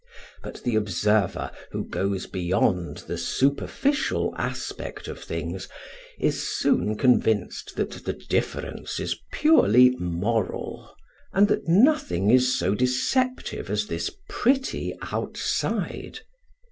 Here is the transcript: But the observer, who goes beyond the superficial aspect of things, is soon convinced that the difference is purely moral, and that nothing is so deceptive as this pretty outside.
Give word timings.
But 0.41 0.63
the 0.63 0.75
observer, 0.75 1.51
who 1.69 1.87
goes 1.87 2.25
beyond 2.25 3.03
the 3.05 3.19
superficial 3.19 4.33
aspect 4.35 5.07
of 5.07 5.23
things, 5.23 5.69
is 6.19 6.57
soon 6.57 6.97
convinced 6.97 7.75
that 7.75 7.91
the 7.91 8.13
difference 8.13 8.99
is 8.99 9.19
purely 9.31 9.91
moral, 9.99 10.89
and 11.33 11.47
that 11.49 11.67
nothing 11.67 12.31
is 12.31 12.57
so 12.57 12.73
deceptive 12.73 13.69
as 13.69 13.85
this 13.85 14.09
pretty 14.27 14.95
outside. 15.03 16.21